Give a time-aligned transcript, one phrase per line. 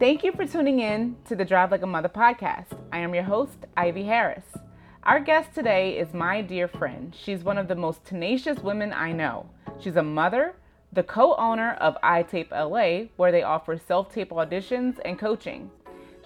[0.00, 2.68] Thank you for tuning in to the Drive Like a Mother podcast.
[2.90, 4.46] I am your host, Ivy Harris.
[5.02, 7.14] Our guest today is my dear friend.
[7.14, 9.50] She's one of the most tenacious women I know.
[9.78, 10.54] She's a mother,
[10.94, 15.70] the co owner of iTape LA, where they offer self tape auditions and coaching.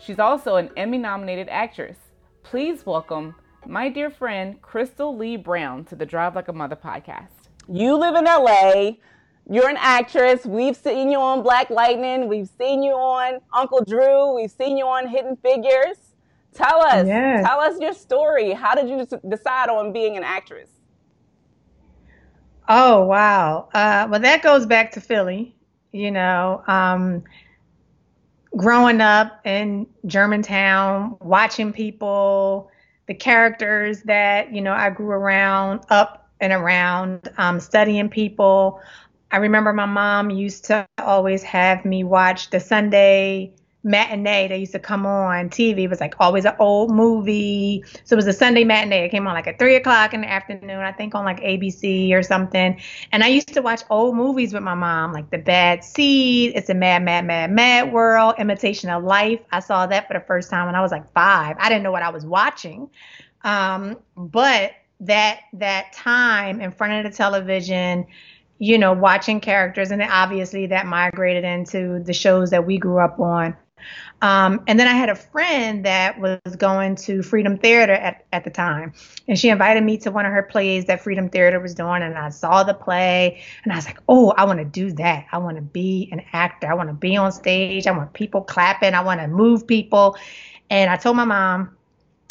[0.00, 1.96] She's also an Emmy nominated actress.
[2.44, 3.34] Please welcome
[3.66, 7.48] my dear friend, Crystal Lee Brown, to the Drive Like a Mother podcast.
[7.68, 8.92] You live in LA.
[9.50, 10.46] You're an actress.
[10.46, 12.28] We've seen you on Black Lightning.
[12.28, 14.34] We've seen you on Uncle Drew.
[14.34, 15.98] We've seen you on Hidden Figures.
[16.54, 17.44] Tell us, yes.
[17.46, 18.52] tell us your story.
[18.52, 20.70] How did you decide on being an actress?
[22.68, 23.68] Oh wow.
[23.74, 25.54] Uh, well, that goes back to Philly.
[25.92, 27.24] You know, um,
[28.56, 32.70] growing up in Germantown, watching people,
[33.06, 38.80] the characters that you know I grew around, up and around, um, studying people.
[39.34, 43.52] I remember my mom used to always have me watch the Sunday
[43.82, 45.78] matinee that used to come on TV.
[45.80, 47.82] It was like always an old movie.
[48.04, 49.06] So it was a Sunday matinee.
[49.06, 52.12] It came on like at three o'clock in the afternoon, I think on like ABC
[52.12, 52.80] or something.
[53.10, 56.70] And I used to watch old movies with my mom, like The Bad Seed, It's
[56.70, 59.40] a Mad, Mad, Mad, Mad World, Imitation of Life.
[59.50, 61.56] I saw that for the first time when I was like five.
[61.58, 62.88] I didn't know what I was watching.
[63.42, 68.06] Um, but that that time in front of the television,
[68.58, 73.18] you know, watching characters, and obviously that migrated into the shows that we grew up
[73.18, 73.56] on.
[74.22, 78.44] Um, and then I had a friend that was going to Freedom Theater at, at
[78.44, 78.94] the time.
[79.28, 82.02] And she invited me to one of her plays that Freedom Theater was doing.
[82.02, 85.26] And I saw the play and I was like, oh, I want to do that.
[85.30, 86.70] I want to be an actor.
[86.70, 87.86] I want to be on stage.
[87.86, 88.94] I want people clapping.
[88.94, 90.16] I want to move people.
[90.70, 91.76] And I told my mom,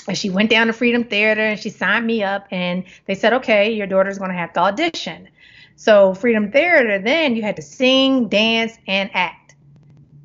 [0.07, 2.47] and she went down to Freedom Theater and she signed me up.
[2.49, 5.29] And they said, okay, your daughter's going to have to audition.
[5.75, 9.55] So, Freedom Theater, then you had to sing, dance, and act.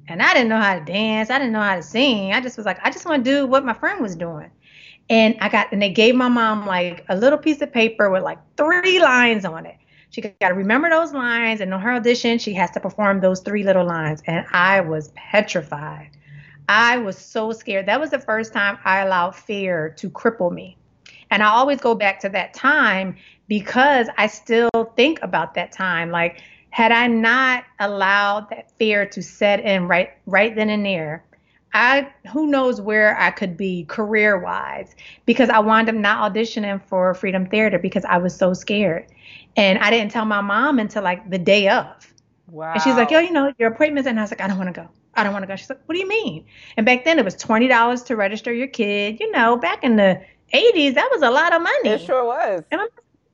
[0.08, 1.30] And I didn't know how to dance.
[1.30, 2.32] I didn't know how to sing.
[2.32, 4.50] I just was like, I just want to do what my friend was doing.
[5.10, 8.22] And I got, and they gave my mom like a little piece of paper with
[8.22, 9.76] like three lines on it.
[10.10, 13.40] She got to remember those lines, and on her audition, she has to perform those
[13.40, 14.22] three little lines.
[14.26, 16.10] And I was petrified.
[16.68, 17.86] I was so scared.
[17.86, 20.76] That was the first time I allowed fear to cripple me.
[21.30, 23.16] And I always go back to that time
[23.48, 26.10] because I still think about that time.
[26.10, 31.24] Like, had I not allowed that fear to set in right right then and there,
[31.72, 34.94] I who knows where I could be career wise
[35.26, 39.06] because I wound up not auditioning for Freedom Theater because I was so scared.
[39.56, 41.86] And I didn't tell my mom until like the day of.
[42.46, 42.74] Wow.
[42.74, 44.74] And she's like, yo, you know, your appointment's and I was like, I don't want
[44.74, 44.88] to go.
[45.14, 45.56] I don't want to go.
[45.56, 46.44] She's like, what do you mean?
[46.76, 49.18] And back then it was twenty dollars to register your kid.
[49.20, 50.20] You know, back in the
[50.52, 51.90] eighties, that was a lot of money.
[51.90, 52.62] It sure was.
[52.70, 52.88] And I'm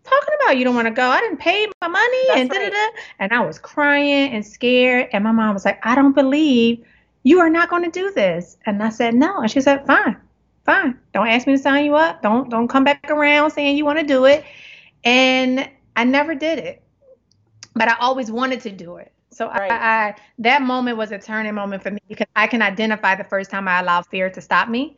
[0.05, 1.09] talking about you don't want to go.
[1.09, 2.61] I didn't pay my money That's and right.
[2.61, 2.99] da da da.
[3.19, 5.09] And I was crying and scared.
[5.13, 6.85] And my mom was like, I don't believe
[7.23, 8.57] you are not going to do this.
[8.67, 9.41] And I said, no.
[9.41, 10.17] And she said, fine,
[10.65, 10.99] fine.
[11.13, 12.23] Don't ask me to sign you up.
[12.23, 14.45] Don't don't come back around saying you want to do it.
[15.05, 16.83] And I never did it,
[17.75, 19.13] but I always wanted to do it.
[19.31, 19.71] So right.
[19.71, 23.25] I, I that moment was a turning moment for me because I can identify the
[23.25, 24.97] first time I allowed fear to stop me.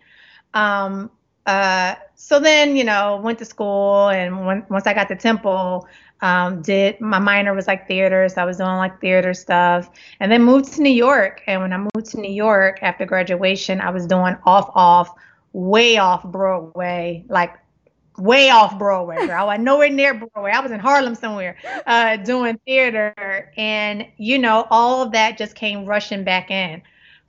[0.53, 1.11] Um,
[1.47, 5.87] uh, so then, you know, went to school, and when, once I got to Temple,
[6.21, 10.33] um, did my minor was like theater, so I was doing like theater stuff, and
[10.33, 11.43] then moved to New York.
[11.47, 15.11] And when I moved to New York after graduation, I was doing off, off,
[15.53, 17.55] way off Broadway, like
[18.19, 19.17] way off Broadway.
[19.29, 20.51] I was nowhere near Broadway.
[20.51, 25.55] I was in Harlem somewhere uh, doing theater, and you know, all of that just
[25.55, 26.83] came rushing back in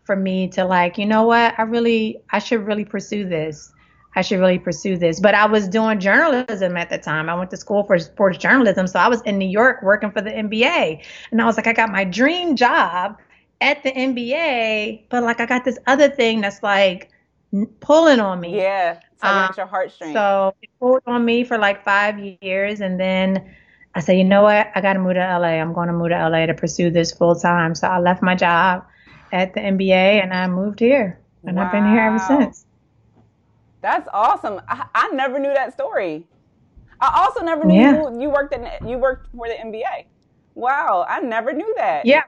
[0.05, 3.73] for me to like, you know what, I really, I should really pursue this.
[4.17, 5.19] I should really pursue this.
[5.19, 7.29] But I was doing journalism at the time.
[7.29, 8.87] I went to school for sports journalism.
[8.87, 11.03] So I was in New York working for the NBA.
[11.29, 13.19] And I was like, I got my dream job
[13.61, 17.11] at the NBA, but like I got this other thing that's like
[17.79, 18.57] pulling on me.
[18.57, 18.99] Yeah.
[19.21, 20.13] Um, your heartstrings.
[20.13, 22.81] So it pulled on me for like five years.
[22.81, 23.53] And then
[23.93, 24.71] I said, you know what?
[24.73, 25.59] I got to move to LA.
[25.59, 27.75] I'm going to move to LA to pursue this full time.
[27.75, 28.83] So I left my job
[29.31, 31.19] at the NBA and I moved here.
[31.43, 31.67] And wow.
[31.67, 32.66] I've been here ever since.
[33.87, 34.59] That's awesome.
[34.67, 36.25] I, I never knew that story.
[36.99, 38.09] I also never knew yeah.
[38.09, 40.07] you, you worked in you worked for the NBA.
[40.55, 42.05] Wow, I never knew that.
[42.05, 42.23] Yeah,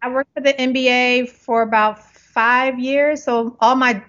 [0.00, 3.22] I worked for the NBA for about five years.
[3.22, 4.02] So all my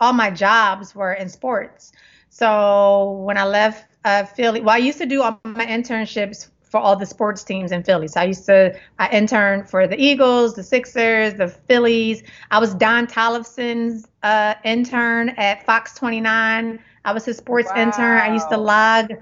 [0.00, 1.92] all my jobs were in sports.
[2.30, 6.78] So when I left uh, Philly, well, I used to do all my internships for
[6.78, 8.08] all the sports teams in Philly.
[8.08, 12.22] So I used to I interned for the Eagles, the Sixers, the Phillies.
[12.50, 16.78] I was Don Tollefson's uh, intern at Fox 29.
[17.04, 17.82] I was his sports wow.
[17.82, 18.18] intern.
[18.18, 19.12] I used to log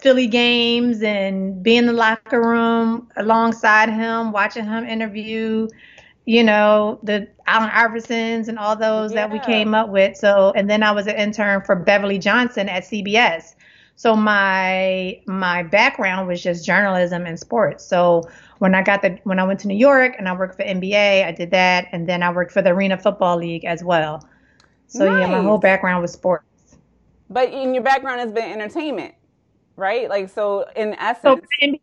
[0.00, 5.68] Philly games and be in the locker room alongside him, watching him interview,
[6.26, 9.26] you know, the Allen Iversons and all those yeah.
[9.26, 10.16] that we came up with.
[10.16, 13.54] So, and then I was an intern for Beverly Johnson at CBS.
[13.96, 17.84] So my my background was just journalism and sports.
[17.84, 18.22] So
[18.58, 21.24] when I got the when I went to New York and I worked for NBA,
[21.24, 24.26] I did that, and then I worked for the Arena Football League as well.
[24.88, 25.20] So nice.
[25.20, 26.44] yeah, my whole background was sports.
[27.30, 29.14] But in your background has been entertainment,
[29.76, 30.08] right?
[30.08, 31.22] Like so, in essence.
[31.22, 31.80] So for NBA,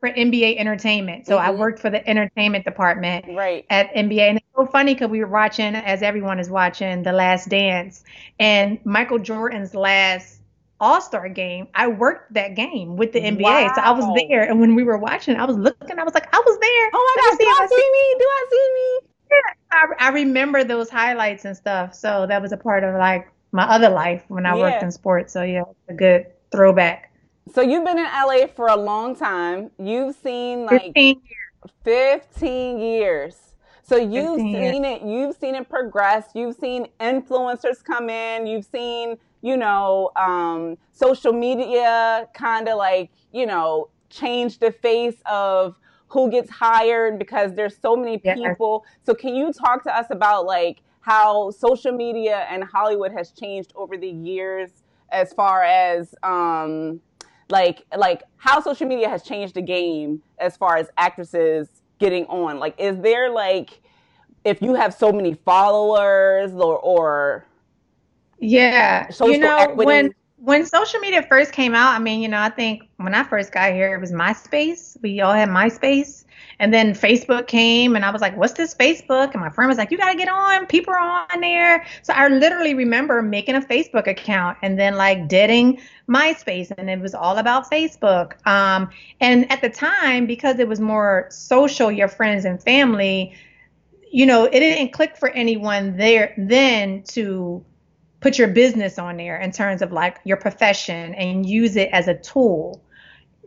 [0.00, 1.26] for NBA Entertainment.
[1.26, 1.46] So mm-hmm.
[1.46, 3.64] I worked for the entertainment department right.
[3.70, 4.20] at NBA.
[4.20, 8.02] And it's so funny because we were watching, as everyone is watching, The Last Dance.
[8.40, 10.37] And Michael Jordan's last
[10.80, 13.42] all Star game, I worked that game with the NBA.
[13.42, 13.72] Wow.
[13.74, 14.48] So I was there.
[14.48, 16.90] And when we were watching, I was looking, I was like, I was there.
[16.94, 18.18] Oh my gosh, do I see me?
[18.18, 19.08] Do I see me?
[19.30, 21.94] Yeah, I, I, remember those highlights and stuff.
[21.94, 24.62] So that was a part of like my other life when I yeah.
[24.62, 25.32] worked in sports.
[25.32, 27.12] So yeah, a good throwback.
[27.52, 29.70] So you've been in LA for a long time.
[29.78, 32.22] You've seen like 15 years.
[32.24, 33.36] 15 years.
[33.82, 35.00] So you've seen years.
[35.00, 36.28] it, you've seen it progress.
[36.34, 38.46] You've seen influencers come in.
[38.46, 45.16] You've seen you know, um, social media kind of like, you know, change the face
[45.26, 45.76] of
[46.08, 48.84] who gets hired because there's so many people.
[48.84, 48.90] Yeah.
[49.04, 53.72] So can you talk to us about like how social media and Hollywood has changed
[53.76, 54.70] over the years
[55.10, 57.00] as far as um
[57.48, 61.68] like like how social media has changed the game as far as actresses
[61.98, 62.58] getting on?
[62.58, 63.80] Like is there like
[64.44, 67.44] if you have so many followers or or
[68.40, 69.08] yeah.
[69.10, 69.86] Social you know, equity.
[69.86, 73.24] when when social media first came out, I mean, you know, I think when I
[73.24, 74.96] first got here, it was MySpace.
[75.02, 76.24] We all had MySpace.
[76.60, 79.32] And then Facebook came, and I was like, what's this Facebook?
[79.32, 80.66] And my friend was like, you got to get on.
[80.66, 81.84] People are on there.
[82.02, 87.00] So I literally remember making a Facebook account and then like deading MySpace, and it
[87.00, 88.44] was all about Facebook.
[88.46, 88.90] Um,
[89.20, 93.34] and at the time, because it was more social, your friends and family,
[94.10, 97.64] you know, it didn't click for anyone there then to
[98.20, 102.08] put your business on there in terms of like your profession and use it as
[102.08, 102.82] a tool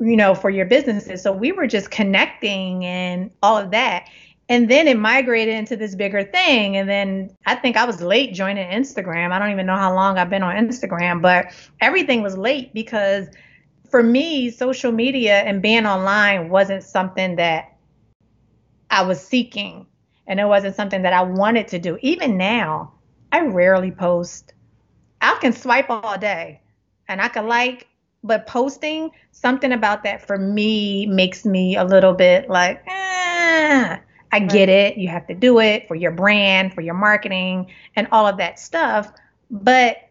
[0.02, 1.22] you know for your businesses.
[1.22, 4.10] So we were just connecting and all of that.
[4.50, 6.76] And then it migrated into this bigger thing.
[6.76, 9.32] And then i think i was late joining instagram.
[9.32, 13.28] I don't even know how long i've been on instagram but everything was late because
[13.90, 17.78] for me social media and being online wasn't something that
[18.90, 19.86] i was seeking.
[20.28, 21.98] And it wasn't something that i wanted to do.
[22.02, 22.94] Even now
[23.32, 24.54] i rarely post
[25.22, 26.62] I can swipe all day
[27.08, 27.88] and I can like,
[28.24, 33.98] but posting something about that for me makes me a little bit like, eh,
[34.32, 34.98] I get it.
[34.98, 38.60] You have to do it for your brand, for your marketing, and all of that
[38.60, 39.12] stuff.
[39.50, 40.10] But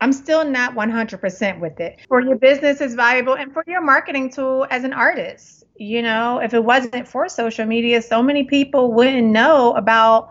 [0.00, 1.98] I'm still not 100% with it.
[2.08, 5.64] For your business is valuable and for your marketing tool as an artist.
[5.76, 10.30] You know, if it wasn't for social media, so many people wouldn't know about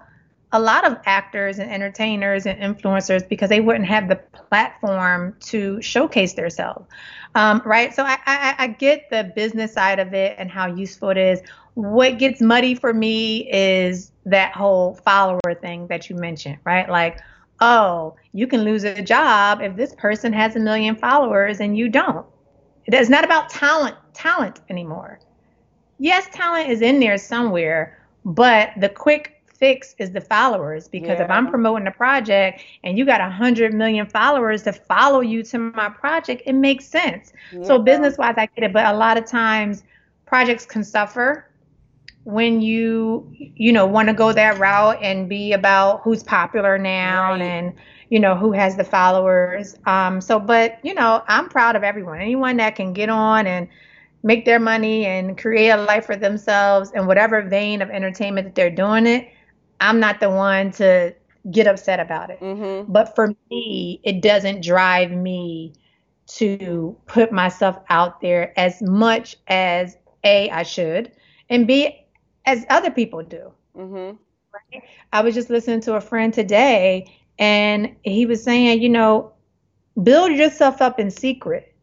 [0.52, 5.82] a lot of actors and entertainers and influencers because they wouldn't have the platform to
[5.82, 6.88] showcase themselves.
[7.36, 7.94] Um, right.
[7.94, 11.42] So I, I, I get the business side of it and how useful it is.
[11.76, 16.90] What gets muddy for me is that whole follower thing that you mentioned, right?
[16.90, 17.20] Like,
[17.62, 21.90] oh, you can lose a job if this person has a million followers and you
[21.90, 22.26] don't.
[22.86, 25.20] It's not about talent, talent anymore.
[26.00, 31.26] Yes, talent is in there somewhere, but the quick fix is the followers because yeah.
[31.26, 35.44] if I'm promoting a project and you got a hundred million followers to follow you
[35.44, 37.34] to my project, it makes sense.
[37.52, 37.64] Yeah.
[37.64, 39.84] So business wise, I get it, but a lot of times
[40.26, 41.46] projects can suffer
[42.24, 47.32] when you you know want to go that route and be about who's popular now
[47.32, 47.42] right.
[47.42, 47.74] and
[48.10, 52.20] you know who has the followers um so but you know i'm proud of everyone
[52.20, 53.68] anyone that can get on and
[54.22, 58.54] make their money and create a life for themselves in whatever vein of entertainment that
[58.54, 59.30] they're doing it
[59.80, 61.16] I'm not the one to
[61.52, 62.40] get upset about it.
[62.40, 62.92] Mm-hmm.
[62.92, 65.74] But for me, it doesn't drive me
[66.28, 71.12] to put myself out there as much as A, I should,
[71.50, 72.06] and B,
[72.46, 73.52] as other people do.
[73.76, 74.16] Mm-hmm.
[74.54, 74.84] Right?
[75.14, 79.34] I was just listening to a friend today, and he was saying, you know,
[80.04, 81.74] build yourself up in secret.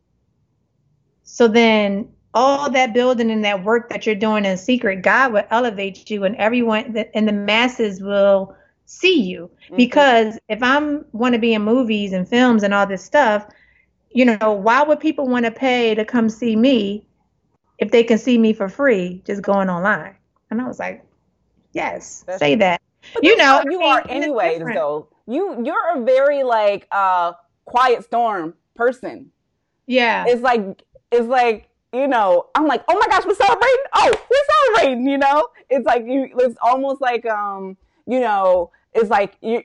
[1.23, 5.45] So then all that building and that work that you're doing in secret, God will
[5.51, 9.51] elevate you and everyone and the masses will see you.
[9.65, 9.77] Mm-hmm.
[9.77, 13.47] Because if I'm want to be in movies and films and all this stuff,
[14.11, 17.07] you know, why would people want to pay to come see me
[17.79, 20.15] if they can see me for free just going online?
[20.51, 21.03] And I was like,
[21.73, 22.83] yes, that's say that.
[23.23, 25.09] you know, you are anyway, though.
[25.27, 27.33] You you're a very like uh
[27.65, 29.33] quiet storm person.
[29.87, 30.27] Yeah.
[30.29, 33.77] It's like it's like you know, I'm like, oh my gosh, we're celebrating.
[33.95, 35.07] Oh, we're celebrating.
[35.07, 36.31] You know, it's like you.
[36.39, 37.77] It's almost like um,
[38.07, 39.63] you know, it's like you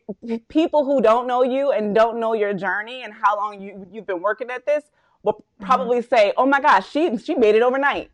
[0.47, 4.07] people who don't know you and don't know your journey and how long you you've
[4.07, 4.83] been working at this
[5.23, 5.65] will mm-hmm.
[5.65, 6.15] probably mm-hmm.
[6.15, 8.11] say, oh my gosh, she she made it overnight,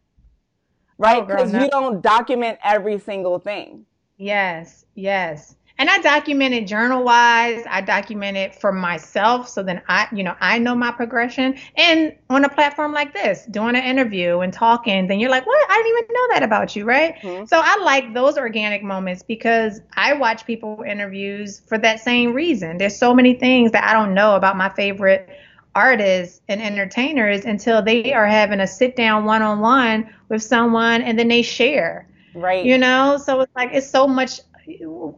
[0.97, 1.25] right?
[1.27, 3.85] Because oh, you don't document every single thing.
[4.17, 7.63] Yes, yes and I document it journal wise.
[7.69, 11.57] I document it for myself so then I, you know, I know my progression.
[11.75, 15.69] And on a platform like this, doing an interview and talking, then you're like, what?
[15.69, 17.15] I didn't even know that about you, right?
[17.15, 17.45] Mm-hmm.
[17.45, 22.77] So I like those organic moments because I watch people interviews for that same reason.
[22.77, 25.29] There's so many things that I don't know about my favorite
[25.75, 31.01] artists and entertainers until they are having a sit down one on one with someone
[31.01, 32.07] and then they share.
[32.33, 32.65] Right.
[32.65, 34.41] You know, so it's like it's so much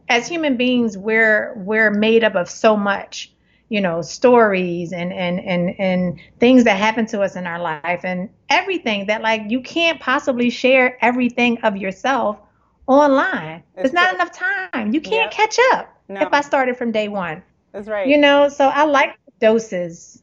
[0.08, 3.32] as human beings, we're we're made up of so much,
[3.68, 8.00] you know, stories and and and and things that happen to us in our life,
[8.04, 12.38] and everything that like you can't possibly share everything of yourself
[12.86, 13.62] online.
[13.74, 14.92] It's There's not enough time.
[14.92, 16.20] You can't catch up no.
[16.20, 17.42] if I started from day one.
[17.72, 18.06] That's right.
[18.06, 20.22] You know, so I like doses.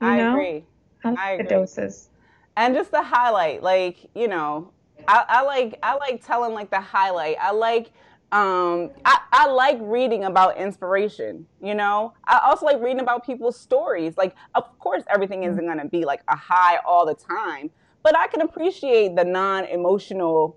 [0.00, 0.32] You I know?
[0.32, 0.64] agree.
[1.04, 1.44] I like I agree.
[1.44, 2.08] the doses.
[2.56, 4.72] And just the highlight, like, you know,
[5.06, 7.36] I, I like I like telling like the highlight.
[7.40, 7.92] I like
[8.30, 12.12] um I, I like reading about inspiration you know?
[12.24, 14.16] I also like reading about people's stories.
[14.16, 17.70] Like of course everything isn't going to be like a high all the time
[18.02, 20.56] but i can appreciate the non-emotional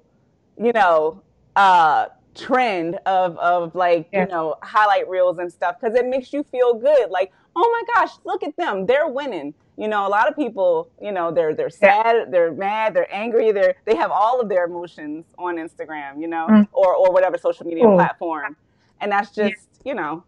[0.57, 1.21] you know
[1.55, 4.21] uh trend of of like yeah.
[4.23, 7.09] you know highlight reels and stuff because it makes you feel good.
[7.09, 8.85] Like oh my gosh look at them.
[8.85, 12.25] They're winning you know, a lot of people, you know, they're they're sad, yeah.
[12.29, 16.45] they're mad, they're angry, they're they have all of their emotions on Instagram, you know,
[16.47, 16.67] mm.
[16.71, 17.95] or or whatever social media Ooh.
[17.95, 18.55] platform,
[18.99, 19.89] and that's just yeah.
[19.89, 20.23] you know,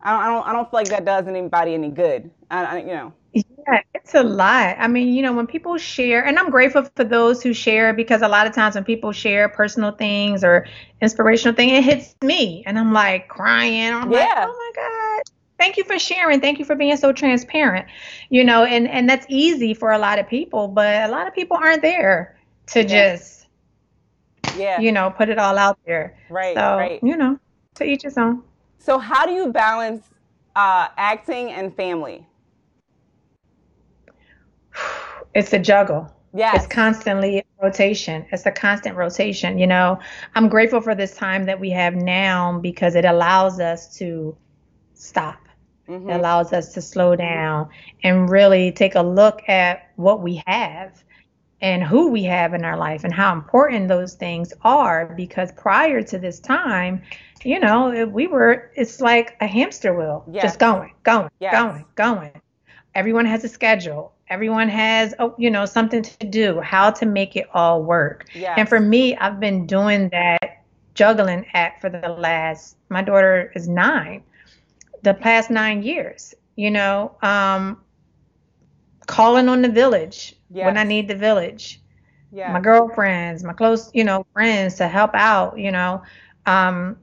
[0.00, 2.30] I don't, I don't I don't feel like that does anybody any good.
[2.50, 3.12] I, I, you know.
[3.34, 4.76] Yeah, it's a lot.
[4.78, 8.22] I mean, you know, when people share, and I'm grateful for those who share because
[8.22, 10.66] a lot of times when people share personal things or
[11.02, 13.92] inspirational thing, it hits me, and I'm like crying.
[13.92, 14.24] I'm yeah.
[14.24, 16.40] like, oh my god thank you for sharing.
[16.40, 17.86] Thank you for being so transparent
[18.30, 21.34] you know and and that's easy for a lot of people but a lot of
[21.34, 23.16] people aren't there to yeah.
[23.16, 23.46] just
[24.56, 24.80] yeah.
[24.80, 26.16] you know put it all out there.
[26.30, 27.00] Right so right.
[27.02, 27.38] you know
[27.76, 28.42] to each his own.
[28.78, 30.04] So how do you balance
[30.56, 32.26] uh, acting and family?
[35.34, 36.12] It's a juggle.
[36.34, 38.26] Yeah it's constantly rotation.
[38.30, 39.98] It's a constant rotation you know.
[40.34, 44.36] I'm grateful for this time that we have now because it allows us to
[44.94, 45.47] stop
[45.88, 46.10] Mm-hmm.
[46.10, 47.68] It allows us to slow down
[48.02, 51.02] and really take a look at what we have
[51.60, 55.06] and who we have in our life and how important those things are.
[55.16, 57.02] Because prior to this time,
[57.42, 60.44] you know, we were, it's like a hamster wheel, yes.
[60.44, 61.52] just going, going, yes.
[61.52, 62.32] going, going.
[62.94, 64.12] Everyone has a schedule.
[64.28, 68.26] Everyone has, oh, you know, something to do, how to make it all work.
[68.34, 68.54] Yes.
[68.58, 70.64] And for me, I've been doing that
[70.94, 74.22] juggling act for the last, my daughter is nine
[75.02, 76.34] the past nine years.
[76.56, 77.80] You know, um,
[79.06, 80.66] calling on the village yes.
[80.66, 81.80] when I need the village.
[82.32, 82.52] Yes.
[82.52, 85.58] My girlfriends, my close, you know, friends to help out.
[85.58, 86.02] You know,
[86.46, 86.96] um,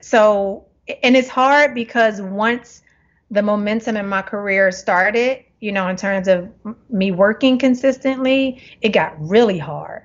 [0.00, 0.66] so
[1.02, 2.82] and it's hard because once
[3.30, 6.48] the momentum in my career started, you know, in terms of
[6.88, 10.02] me working consistently, it got really hard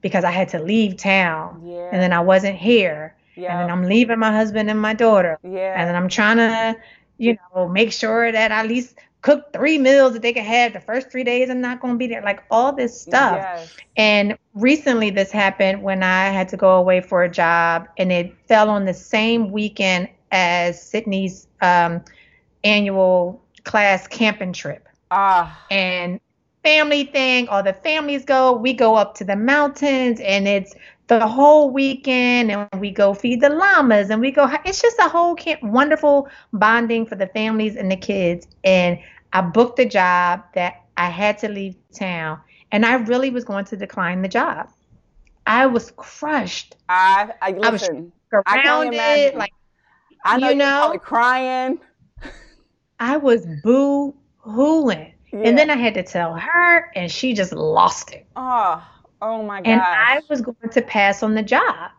[0.00, 1.90] because I had to leave town yeah.
[1.92, 3.52] and then I wasn't here yeah.
[3.52, 5.38] And then I'm leaving my husband and my daughter.
[5.42, 5.74] Yeah.
[5.76, 6.76] And then I'm trying to,
[7.18, 10.72] you know, make sure that I at least cook three meals that they can have
[10.72, 11.50] the first three days.
[11.50, 12.22] I'm not going to be there.
[12.22, 13.36] Like all this stuff.
[13.36, 13.76] Yes.
[13.96, 18.34] And recently this happened when I had to go away for a job and it
[18.46, 22.02] fell on the same weekend as Sydney's um,
[22.64, 24.88] annual class camping trip.
[25.10, 25.64] Ah.
[25.70, 26.20] And
[26.62, 28.52] family thing, all the families go.
[28.52, 30.74] We go up to the mountains and it's
[31.08, 35.08] the whole weekend and we go feed the llamas and we go it's just a
[35.08, 38.48] whole camp, wonderful bonding for the families and the kids.
[38.64, 38.98] And
[39.32, 42.40] i booked a job that i had to leave town
[42.72, 44.68] and i really was going to decline the job.
[45.48, 46.76] I was crushed.
[46.88, 49.52] I i, listen, I was I it like
[50.24, 50.98] I know you know?
[51.00, 51.78] crying.
[52.98, 55.40] I was boo hooing yeah.
[55.40, 58.26] and then i had to tell her and she just lost it.
[58.34, 58.84] Oh
[59.22, 59.70] Oh my god.
[59.70, 61.90] And I was going to pass on the job.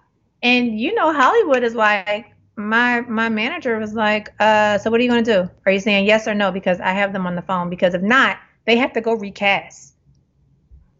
[0.44, 5.04] And you know, Hollywood is like my my manager was like, uh, so what are
[5.04, 5.50] you gonna do?
[5.66, 6.52] Are you saying yes or no?
[6.52, 7.70] Because I have them on the phone.
[7.70, 9.96] Because if not, they have to go recast.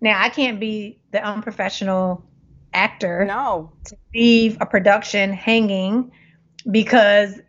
[0.02, 2.24] Now I can't be the unprofessional
[2.74, 6.12] actor no to leave a production hanging
[6.70, 7.40] because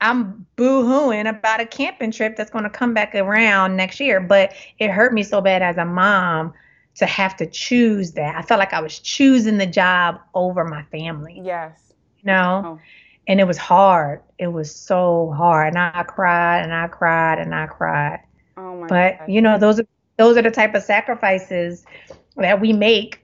[0.00, 4.20] I'm boo-hooing about a camping trip that's going to come back around next year.
[4.20, 6.54] But it hurt me so bad as a mom
[6.98, 8.36] to have to choose that.
[8.36, 11.40] I felt like I was choosing the job over my family.
[11.44, 11.92] Yes.
[12.18, 12.62] You know?
[12.64, 12.80] Oh.
[13.26, 14.22] And it was hard.
[14.38, 15.74] It was so hard.
[15.74, 18.20] And I cried and I cried and I cried.
[18.56, 19.28] Oh my But gosh.
[19.28, 19.86] you know, those are
[20.16, 21.84] those are the type of sacrifices
[22.36, 23.20] that we make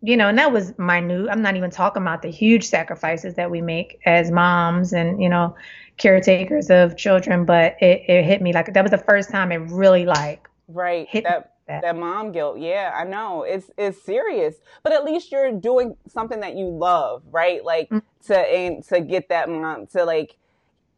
[0.00, 1.28] you know, and that was minute.
[1.28, 5.28] I'm not even talking about the huge sacrifices that we make as moms and, you
[5.28, 5.56] know,
[5.96, 9.56] caretakers of children, but it, it hit me like that was the first time it
[9.56, 12.58] really like right hit that, that that mom guilt.
[12.58, 13.42] Yeah, I know.
[13.42, 14.56] It's it's serious.
[14.82, 17.64] But at least you're doing something that you love, right?
[17.64, 18.32] Like mm-hmm.
[18.32, 20.36] to and to get that mom to like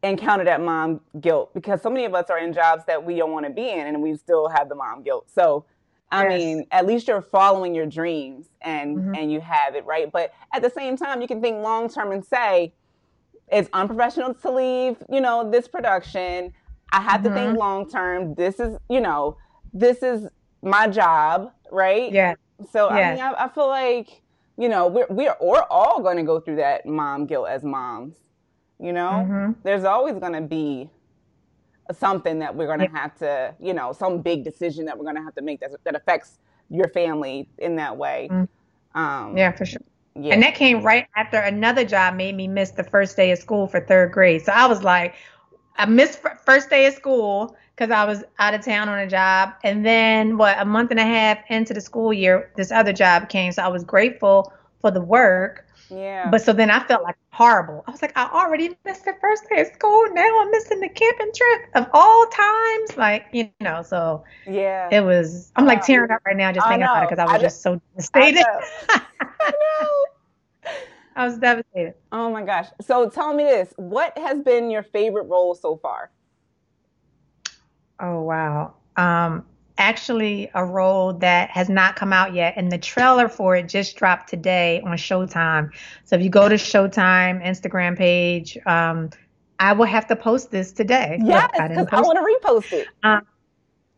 [0.02, 3.32] encounter that mom guilt because so many of us are in jobs that we don't
[3.32, 5.28] want to be in and we still have the mom guilt.
[5.30, 5.66] So
[6.10, 6.38] I yes.
[6.38, 9.14] mean, at least you're following your dreams and mm-hmm.
[9.14, 10.10] and you have it right.
[10.10, 12.72] But at the same time, you can think long term and say
[13.48, 14.96] it's unprofessional to leave.
[15.10, 16.52] You know, this production.
[16.92, 17.28] I have mm-hmm.
[17.28, 17.58] to think mm-hmm.
[17.58, 18.34] long term.
[18.34, 19.36] This is, you know,
[19.72, 20.28] this is
[20.62, 22.12] my job, right?
[22.12, 22.34] Yeah.
[22.72, 22.96] So yeah.
[22.96, 24.22] I mean, I, I, feel like
[24.58, 28.16] you know we're we're we're all going to go through that mom guilt as moms.
[28.78, 29.52] You know, mm-hmm.
[29.62, 30.88] there's always going to be
[31.92, 35.16] something that we're going to have to, you know, some big decision that we're going
[35.16, 36.38] to have to make that that affects
[36.70, 38.28] your family in that way.
[38.30, 38.98] Mm-hmm.
[38.98, 39.82] Um, yeah, for sure.
[40.14, 40.34] Yeah.
[40.34, 43.66] And that came right after another job made me miss the first day of school
[43.66, 44.42] for third grade.
[44.42, 45.14] So I was like,
[45.76, 49.54] I missed first day of school because I was out of town on a job.
[49.64, 53.30] And then, what, a month and a half into the school year, this other job
[53.30, 53.52] came.
[53.52, 55.66] So I was grateful for the work.
[55.88, 56.28] Yeah.
[56.30, 57.82] But so then I felt like horrible.
[57.88, 60.04] I was like, I already missed the first day of school.
[60.12, 62.98] Now I'm missing the camping trip of all times.
[62.98, 65.50] Like, you know, so yeah, it was.
[65.56, 67.62] I'm like tearing up right now just thinking about it because I was I just
[67.62, 68.44] so devastated.
[68.90, 69.02] I.
[69.40, 70.70] I know.
[71.16, 71.94] I was devastated.
[72.12, 72.68] Oh my gosh.
[72.82, 76.10] So tell me this: What has been your favorite role so far?
[78.00, 78.74] Oh wow.
[78.96, 79.44] Um,
[79.78, 83.96] actually a role that has not come out yet, and the trailer for it just
[83.96, 85.70] dropped today on Showtime.
[86.04, 89.10] So if you go to Showtime Instagram page, um,
[89.58, 91.18] I will have to post this today.
[91.22, 92.88] Yes, because I, I want to repost it.
[93.02, 93.22] Um,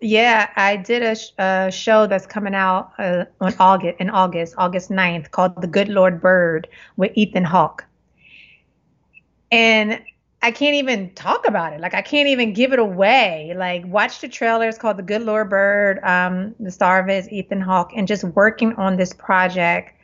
[0.01, 4.55] yeah, I did a, sh- a show that's coming out uh, on August in August,
[4.59, 7.85] August 9th, called The Good Lord Bird with Ethan Hawke.
[9.53, 10.03] And
[10.45, 11.81] I can't even talk about it.
[11.81, 13.55] Like I can't even give it away.
[13.57, 16.01] Like watch the trailers called The Good Lord Bird.
[16.03, 19.95] Um, the star of it is Ethan Hawke, and just working on this project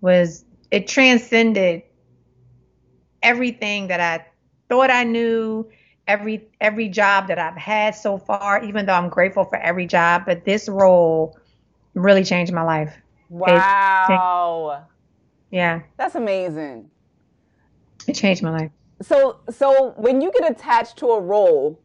[0.00, 1.82] was it transcended
[3.20, 4.24] everything that I
[4.68, 5.68] thought I knew,
[6.06, 8.62] every every job that I've had so far.
[8.62, 11.36] Even though I'm grateful for every job, but this role
[11.94, 12.94] really changed my life.
[13.28, 14.86] Wow.
[15.50, 15.80] It, yeah.
[15.96, 16.90] That's amazing.
[18.06, 18.70] It changed my life
[19.02, 21.80] so so when you get attached to a role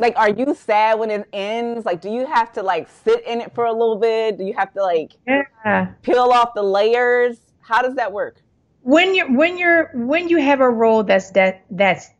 [0.00, 1.84] like are you sad when it ends?
[1.84, 4.38] Like do you have to like sit in it for a little bit?
[4.38, 5.92] Do you have to like yeah.
[6.02, 7.38] peel off the layers?
[7.60, 8.40] How does that work?
[8.82, 12.10] When you're when you're when you have a role that's that that's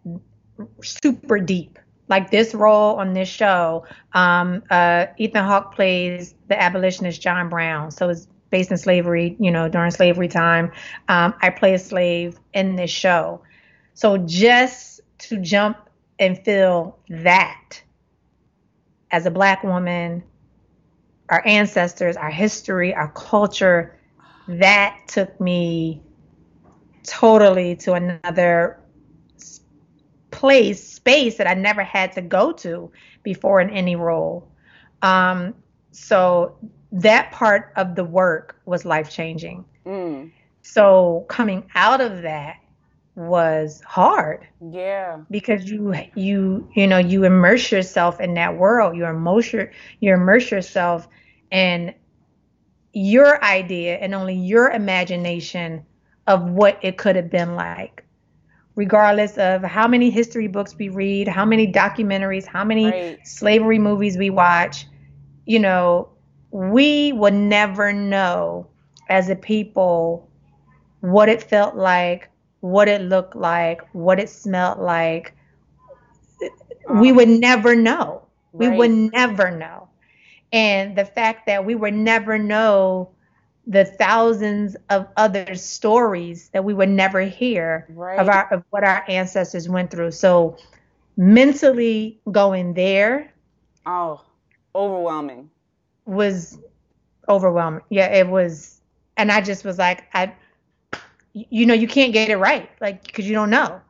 [0.83, 7.23] super deep like this role on this show um, uh, ethan hawke plays the abolitionist
[7.23, 7.91] john brown.
[7.91, 10.71] So it's based in slavery you know during slavery time.
[11.09, 13.41] Um, i play a slave in this show
[14.01, 15.77] so just to jump
[16.19, 17.83] and feel that
[19.11, 20.23] as a black woman,
[21.29, 23.99] our ancestors, our history, our culture,
[24.49, 26.01] that took me
[27.03, 28.81] totally to another
[30.31, 32.91] place, space that I never had to go to
[33.23, 34.51] before in any role.
[35.03, 35.55] Um,
[35.91, 36.57] so
[36.91, 39.67] that part of the work was life changing.
[39.85, 40.33] Mm.
[40.63, 42.57] So coming out of that,
[43.15, 44.47] was hard.
[44.71, 45.21] Yeah.
[45.31, 48.97] Because you you you know you immerse yourself in that world.
[48.97, 49.71] You immerse your,
[50.01, 51.09] you immerse yourself
[51.51, 51.95] in
[52.93, 55.85] your idea and only your imagination
[56.27, 58.05] of what it could have been like.
[58.77, 63.27] Regardless of how many history books we read, how many documentaries, how many right.
[63.27, 64.87] slavery movies we watch,
[65.45, 66.09] you know,
[66.51, 68.67] we will never know
[69.09, 70.31] as a people
[71.01, 75.35] what it felt like what it looked like, what it smelled like.
[76.95, 78.23] we would never know.
[78.53, 78.79] We right.
[78.79, 79.89] would never know.
[80.53, 83.11] And the fact that we would never know
[83.67, 88.19] the thousands of other stories that we would never hear right.
[88.19, 90.11] of our of what our ancestors went through.
[90.11, 90.57] So
[91.21, 93.31] mentally going there
[93.85, 94.25] oh
[94.75, 95.51] overwhelming
[96.07, 96.59] was
[97.29, 98.81] overwhelming yeah it was
[99.19, 100.33] and i just was like i
[101.33, 103.81] you know you can't get it right like because you don't know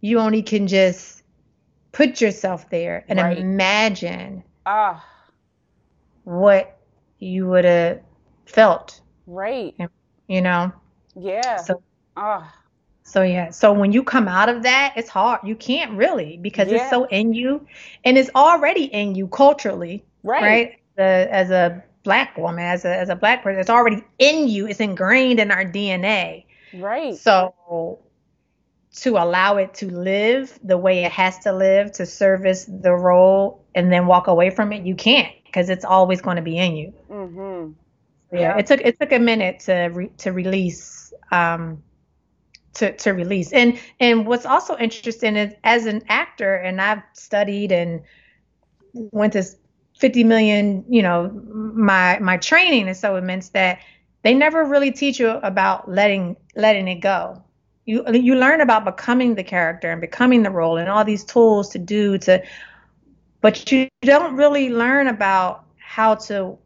[0.00, 1.22] you only can just
[1.92, 3.38] put yourself there and right.
[3.38, 5.02] imagine ah.
[6.24, 6.78] what
[7.20, 8.00] you would have
[8.44, 9.00] felt.
[9.26, 9.74] Right.
[10.28, 10.72] You know.
[11.16, 11.56] Yeah.
[11.56, 11.82] So.
[12.16, 12.46] Oh.
[13.04, 13.50] So yeah.
[13.50, 15.40] So when you come out of that, it's hard.
[15.44, 16.82] You can't really because yeah.
[16.82, 17.66] it's so in you,
[18.04, 20.04] and it's already in you culturally.
[20.22, 20.42] Right.
[20.42, 20.80] Right.
[20.96, 24.66] The, as a black woman, as a as a black person, it's already in you.
[24.66, 26.43] It's ingrained in our DNA.
[26.74, 27.16] Right.
[27.16, 28.00] So
[28.96, 33.64] to allow it to live the way it has to live to service the role
[33.74, 36.76] and then walk away from it, you can't because it's always going to be in
[36.76, 36.94] you.
[37.10, 37.72] Mm-hmm.
[38.32, 41.82] Yeah, yeah, it took it took a minute to re, to release um,
[42.74, 43.52] to to release.
[43.52, 48.02] And and what's also interesting is as an actor, and I've studied and
[48.92, 49.44] went to
[49.98, 53.78] 50 million, you know, my my training is so immense that
[54.24, 57.40] they never really teach you about letting letting it go.
[57.84, 61.68] You you learn about becoming the character and becoming the role and all these tools
[61.70, 62.42] to do to
[63.40, 66.56] but you don't really learn about how to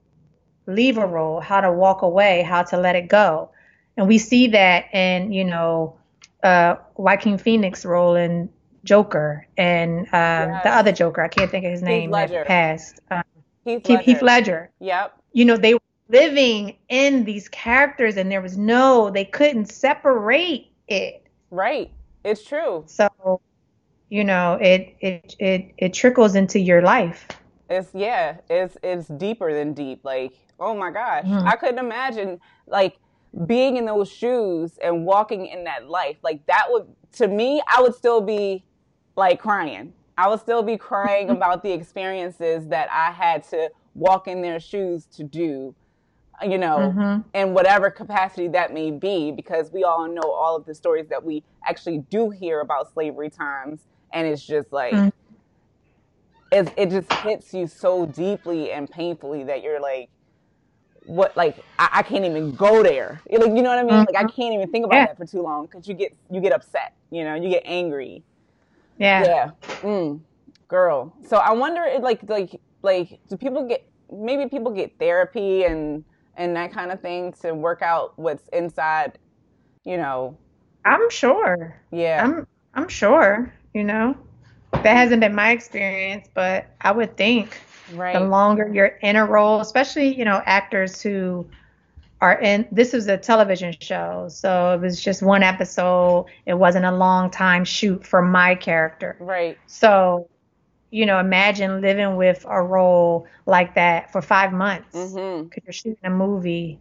[0.69, 3.51] leave a role, how to walk away, how to let it go.
[3.97, 5.97] And we see that in, you know,
[6.45, 8.49] uh, Joaquin Phoenix role in
[8.85, 10.63] Joker and um, yes.
[10.63, 11.21] the other Joker.
[11.21, 12.13] I can't think of his name.
[12.13, 12.45] Ledger.
[12.45, 13.01] Passed.
[13.11, 13.25] Um,
[13.65, 14.03] Heath, Ledger.
[14.03, 14.71] Heath Ledger.
[14.79, 15.21] Yep.
[15.33, 20.73] You know, they were living in these characters and there was no, they couldn't separate
[20.89, 21.27] it.
[21.51, 21.91] Right.
[22.25, 22.85] It's true.
[22.87, 23.41] So,
[24.09, 27.29] you know, it it it it trickles into your life.
[27.69, 30.01] It's yeah, it's it's deeper than deep.
[30.03, 31.25] Like, oh my gosh.
[31.25, 31.47] Mm.
[31.47, 32.99] I couldn't imagine like
[33.47, 36.17] being in those shoes and walking in that life.
[36.23, 38.65] Like that would to me, I would still be
[39.17, 39.93] like crying.
[40.17, 44.61] I would still be crying about the experiences that I had to walk in their
[44.61, 45.75] shoes to do,
[46.43, 47.29] you know, mm-hmm.
[47.35, 51.23] in whatever capacity that may be, because we all know all of the stories that
[51.23, 53.81] we actually do hear about slavery times.
[54.13, 55.09] And it's just like, mm-hmm.
[56.53, 60.11] it, it just hits you so deeply and painfully that you're like,
[61.09, 63.21] what like I, I, can't even go there.
[63.31, 63.93] Like you know what I mean?
[63.93, 64.13] Mm-hmm.
[64.13, 64.41] Like I mm-hmm.
[64.41, 65.07] can't even think about yeah.
[65.07, 66.93] that for too long because you get you get upset.
[67.11, 68.23] You know, you get angry.
[68.99, 69.25] Yeah.
[69.25, 69.51] Yeah.
[69.81, 70.21] Mm,
[70.69, 71.15] girl.
[71.27, 76.05] So I wonder, like like like do people get maybe people get therapy and
[76.39, 79.19] and that kind of thing to work out what's inside.
[79.85, 80.39] You know.
[80.85, 81.79] I'm sure.
[81.91, 82.25] Yeah.
[82.25, 83.53] I'm I'm sure.
[83.75, 84.17] You know,
[84.73, 87.61] that hasn't been my experience, but I would think
[87.93, 88.15] Right.
[88.15, 91.49] The longer you're in a role, especially, you know, actors who
[92.21, 96.27] are in this was a television show, so it was just one episode.
[96.47, 99.17] It wasn't a long time shoot for my character.
[99.21, 99.57] Right.
[99.67, 100.29] So,
[100.91, 105.49] you know, imagine living with a role like that for five months because mm-hmm.
[105.65, 106.79] you're shooting a movie.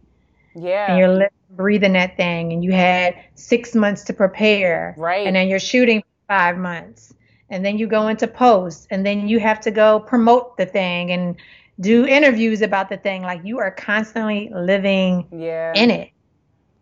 [0.54, 0.90] Yeah.
[0.90, 4.94] And you're living, breathing that thing, and you had six months to prepare.
[4.96, 5.26] Right.
[5.26, 7.14] And then you're shooting five months
[7.50, 11.10] and then you go into post and then you have to go promote the thing
[11.10, 11.36] and
[11.80, 15.72] do interviews about the thing like you are constantly living yeah.
[15.74, 16.10] in it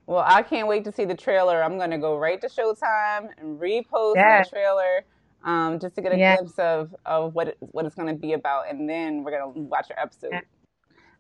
[0.07, 3.29] well i can't wait to see the trailer i'm going to go right to showtime
[3.39, 4.43] and repost yeah.
[4.43, 5.05] the trailer
[5.47, 6.37] um, just to get a yeah.
[6.37, 9.55] glimpse of, of what it, what it's going to be about and then we're going
[9.55, 10.41] to watch your episode yeah.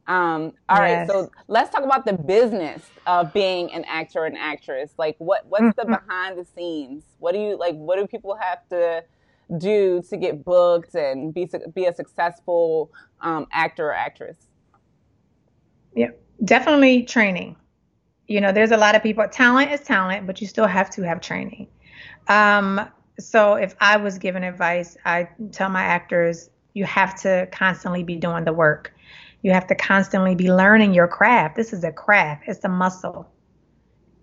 [0.08, 1.08] Um, all yes.
[1.08, 4.92] right, so let's talk about the business of being an actor and actress.
[4.98, 5.90] Like, what what's mm-hmm.
[5.90, 7.02] the behind the scenes?
[7.18, 7.74] What do you like?
[7.74, 9.02] What do people have to
[9.58, 14.36] do to get booked and be be a successful um, actor or actress?
[15.96, 16.10] Yeah,
[16.44, 17.56] definitely training.
[18.28, 19.26] You know, there's a lot of people.
[19.28, 21.66] Talent is talent, but you still have to have training.
[22.28, 22.80] Um,
[23.18, 28.16] so if I was given advice, I tell my actors, you have to constantly be
[28.16, 28.92] doing the work.
[29.42, 31.56] You have to constantly be learning your craft.
[31.56, 32.44] This is a craft.
[32.46, 33.30] It's a muscle.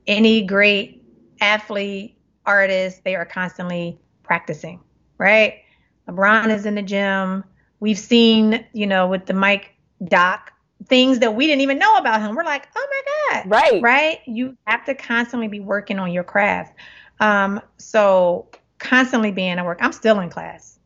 [0.05, 1.03] Any great
[1.41, 4.79] athlete, artist, they are constantly practicing
[5.17, 5.61] right?
[6.07, 7.43] LeBron is in the gym.
[7.79, 10.51] We've seen, you know, with the Mike Doc,
[10.87, 12.35] things that we didn't even know about him.
[12.35, 13.49] We're like, oh my God.
[13.49, 13.81] Right.
[13.81, 14.19] Right.
[14.25, 16.75] You have to constantly be working on your craft.
[17.19, 18.49] Um, so
[18.83, 19.79] constantly being at work.
[19.81, 20.77] I'm still in class.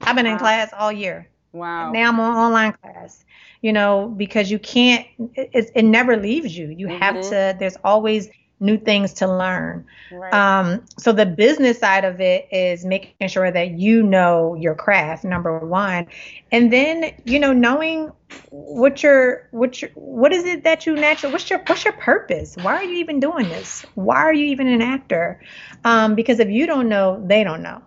[0.00, 0.32] I've been wow.
[0.32, 1.28] in class all year.
[1.52, 1.92] Wow.
[1.92, 3.24] Now I'm on online class,
[3.62, 6.68] you know, because you can't, it, it never leaves you.
[6.68, 6.98] You mm-hmm.
[6.98, 8.28] have to, there's always
[8.60, 9.86] new things to learn.
[10.10, 10.32] Right.
[10.32, 15.24] Um, so the business side of it is making sure that you know your craft,
[15.24, 16.06] number one,
[16.50, 18.12] and then you know knowing
[18.50, 22.56] what your what your what is it that you naturally what's your what's your purpose?
[22.56, 23.84] Why are you even doing this?
[23.94, 25.42] Why are you even an actor?
[25.84, 27.82] Um, because if you don't know, they don't know.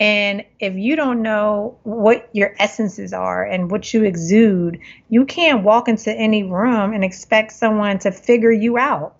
[0.00, 5.64] And if you don't know what your essences are and what you exude, you can't
[5.64, 9.17] walk into any room and expect someone to figure you out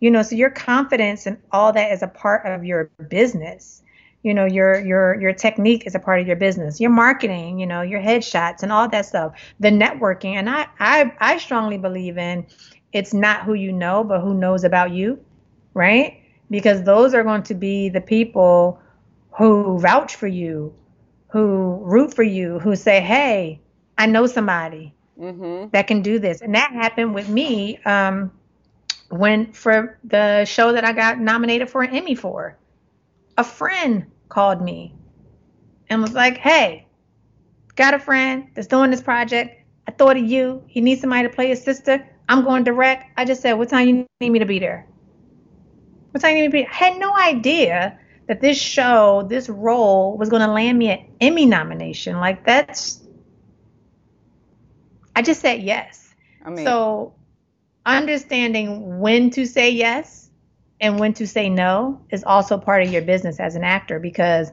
[0.00, 3.82] you know so your confidence and all that is a part of your business.
[4.22, 6.80] You know your your your technique is a part of your business.
[6.80, 9.32] Your marketing you know your headshots and all that stuff.
[9.60, 12.46] The networking and i i i strongly believe in
[12.92, 15.18] it's not who you know but who knows about you
[15.76, 16.22] right?
[16.50, 18.80] Because those are going to be the people
[19.36, 20.74] who vouch for you
[21.28, 23.60] who root for you who say hey
[23.98, 25.68] i know somebody mm-hmm.
[25.72, 26.40] that can do this.
[26.40, 28.32] And that happened with me um
[29.08, 32.58] when for the show that i got nominated for an emmy for
[33.38, 34.94] a friend called me
[35.88, 36.86] and was like, hey,
[37.74, 39.62] got a friend that's doing this project.
[39.86, 40.64] I thought of you.
[40.66, 42.06] He needs somebody to play his sister.
[42.28, 43.12] I'm going direct.
[43.16, 44.86] I just said, what time you need me to be there?
[46.10, 46.70] What time you need me to be?
[46.70, 51.06] I had no idea that this show, this role was going to land me an
[51.20, 52.18] Emmy nomination.
[52.18, 53.00] Like that's,
[55.14, 56.14] I just said yes.
[56.44, 57.14] I mean, so
[57.86, 60.30] understanding when to say yes
[60.80, 64.50] and when to say no is also part of your business as an actor because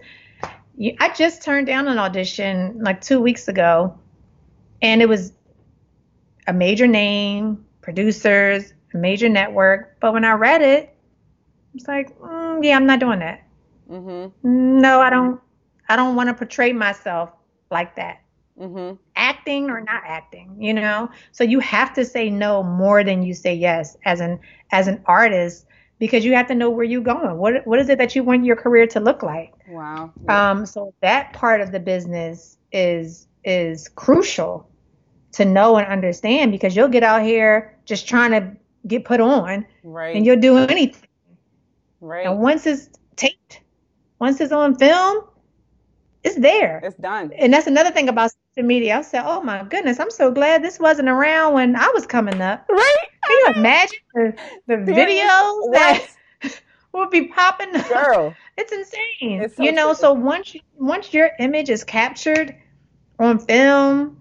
[0.77, 3.97] you, I just turned down an audition like two weeks ago
[4.81, 5.33] and it was
[6.47, 9.99] a major name, producers, a major network.
[9.99, 10.95] But when I read it,
[11.73, 13.43] it's like, mm, yeah, I'm not doing that.
[13.89, 14.79] Mm-hmm.
[14.81, 15.41] No, I don't.
[15.89, 17.31] I don't want to portray myself
[17.69, 18.22] like that.
[18.59, 18.95] Mm-hmm.
[19.15, 21.09] Acting or not acting, you know.
[21.31, 24.39] So you have to say no more than you say yes as an
[24.71, 25.65] as an artist
[25.99, 27.37] because you have to know where you're going.
[27.37, 29.53] What what is it that you want your career to look like?
[29.67, 30.11] Wow.
[30.27, 34.69] Um, so that part of the business is is crucial
[35.33, 39.65] to know and understand because you'll get out here just trying to get put on,
[39.83, 40.15] right?
[40.15, 41.07] And you'll do anything,
[42.01, 42.25] right?
[42.25, 43.61] And once it's taped,
[44.19, 45.25] once it's on film,
[46.23, 46.81] it's there.
[46.83, 47.31] It's done.
[47.37, 48.97] And that's another thing about media.
[48.97, 52.41] I said, oh my goodness, I'm so glad this wasn't around when I was coming
[52.41, 52.65] up.
[52.69, 53.07] Right.
[53.25, 54.35] Can you imagine the,
[54.67, 56.07] the videos that
[56.93, 57.75] would be popping?
[57.75, 57.89] up?
[57.89, 59.41] Girl, it's insane.
[59.41, 62.55] It's so you know, so once you, once your image is captured
[63.17, 64.19] on film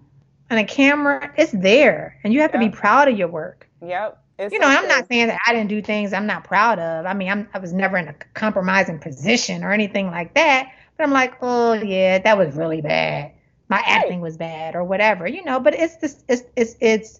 [0.49, 2.61] on a camera, it's there, and you have yep.
[2.61, 3.69] to be proud of your work.
[3.85, 4.19] Yep.
[4.39, 6.79] It's you know, so I'm not saying that I didn't do things I'm not proud
[6.79, 7.05] of.
[7.05, 10.71] I mean, I'm, I was never in a compromising position or anything like that.
[10.97, 13.31] But I'm like, oh yeah, that was really bad.
[13.73, 13.87] My right.
[13.87, 15.59] acting was bad or whatever, you know.
[15.59, 17.19] But it's this, it's it's it's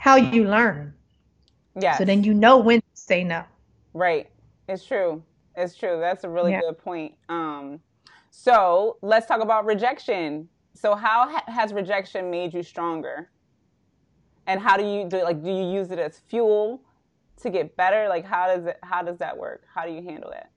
[0.00, 0.92] how you learn.
[1.80, 1.96] Yeah.
[1.96, 3.44] So then you know when to say no.
[3.94, 4.28] Right.
[4.68, 5.22] It's true.
[5.56, 6.00] It's true.
[6.00, 6.60] That's a really yeah.
[6.60, 7.14] good point.
[7.28, 7.78] Um,
[8.32, 10.48] so let's talk about rejection.
[10.74, 13.30] So how ha- has rejection made you stronger?
[14.48, 15.22] And how do you do?
[15.22, 16.82] Like, do you use it as fuel
[17.42, 18.08] to get better?
[18.08, 18.78] Like, how does it?
[18.82, 19.62] How does that work?
[19.72, 20.50] How do you handle that?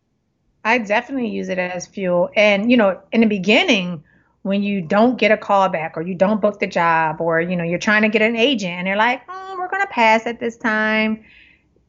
[0.64, 2.32] I definitely use it as fuel.
[2.36, 4.04] And you know, in the beginning,
[4.46, 7.56] when you don't get a call back or you don't book the job or you
[7.56, 10.28] know you're trying to get an agent and they're like oh, we're going to pass
[10.28, 11.24] at this time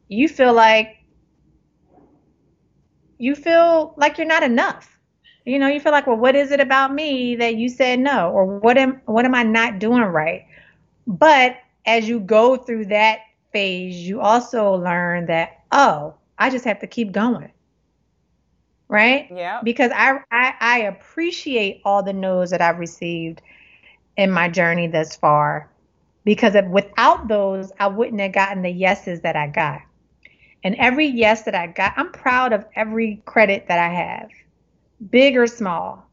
[0.08, 0.96] you feel like
[3.18, 4.98] you feel like you're not enough.
[5.44, 8.30] You know you feel like well what is it about me that you said no?
[8.30, 10.46] or what am what am i not doing right?
[11.06, 13.20] But as you go through that
[13.52, 17.50] phase you also learn that oh i just have to keep going
[18.88, 19.28] right?
[19.34, 19.60] Yeah.
[19.62, 23.42] Because I, I I appreciate all the no's that I've received
[24.16, 25.70] in my journey thus far.
[26.24, 29.80] Because if, without those, I wouldn't have gotten the yeses that I got.
[30.64, 34.30] And every yes that I got, I'm proud of every credit that I have,
[35.10, 36.04] big or small,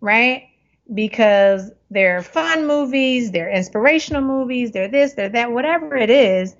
[0.00, 0.44] right?
[0.94, 6.54] Because they're fun movies, they're inspirational movies, they're this, they're that, whatever it is.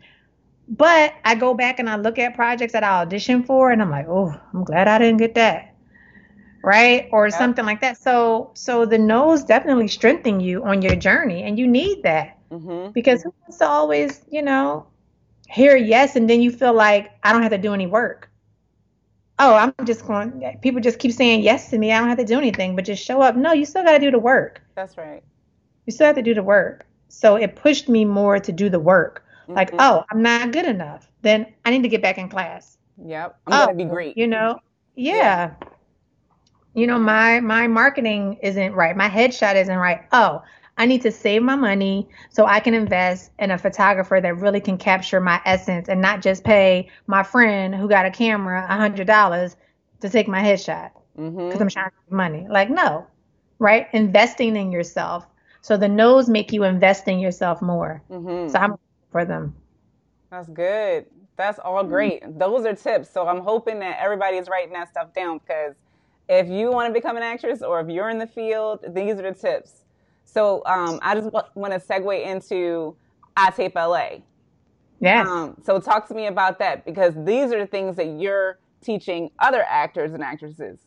[0.69, 3.91] But I go back and I look at projects that I auditioned for and I'm
[3.91, 5.75] like, oh, I'm glad I didn't get that.
[6.63, 7.09] Right?
[7.11, 7.97] Or something like that.
[7.97, 12.39] So so the no's definitely strengthen you on your journey and you need that.
[12.51, 12.91] Mm-hmm.
[12.93, 14.87] Because who wants to always, you know,
[15.49, 18.29] hear yes and then you feel like I don't have to do any work.
[19.39, 21.93] Oh, I'm just going people just keep saying yes to me.
[21.93, 23.37] I don't have to do anything, but just show up.
[23.37, 24.61] No, you still gotta do the work.
[24.75, 25.23] That's right.
[25.87, 26.85] You still have to do the work.
[27.09, 29.81] So it pushed me more to do the work like, mm-hmm.
[29.81, 31.11] oh, I'm not good enough.
[31.23, 32.79] Then I need to get back in class.
[33.05, 33.39] Yep.
[33.47, 34.17] I'm oh, gonna be great.
[34.17, 34.61] You know?
[34.95, 35.17] Yeah.
[35.17, 35.55] yeah.
[36.75, 38.97] You know, my my marketing isn't right.
[38.97, 40.03] My headshot isn't right.
[40.13, 40.43] Oh,
[40.77, 44.61] I need to save my money so I can invest in a photographer that really
[44.61, 48.77] can capture my essence and not just pay my friend who got a camera a
[48.77, 49.57] hundred dollars
[50.01, 51.63] to take my headshot because mm-hmm.
[51.63, 52.47] I'm trying to save money.
[52.49, 53.07] Like, no,
[53.59, 53.89] right?
[53.93, 55.27] Investing in yourself.
[55.63, 58.01] So the no's make you invest in yourself more.
[58.09, 58.53] Mm-hmm.
[58.53, 58.79] So I'm
[59.11, 59.55] for them.
[60.31, 61.07] That's good.
[61.37, 61.91] That's all mm-hmm.
[61.91, 62.39] great.
[62.39, 63.11] Those are tips.
[63.11, 65.75] So I'm hoping that everybody is writing that stuff down because
[66.29, 69.23] if you want to become an actress or if you're in the field, these are
[69.23, 69.85] the tips.
[70.25, 72.95] So um, I just want to segue into
[73.37, 74.23] iTape LA.
[75.01, 75.27] Yes.
[75.27, 79.31] Um, so talk to me about that because these are the things that you're teaching
[79.39, 80.81] other actors and actresses.